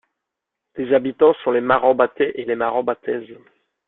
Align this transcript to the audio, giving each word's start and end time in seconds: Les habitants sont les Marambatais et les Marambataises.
Les 0.77 0.95
habitants 0.95 1.35
sont 1.43 1.51
les 1.51 1.61
Marambatais 1.61 2.31
et 2.33 2.45
les 2.45 2.55
Marambataises. 2.55 3.37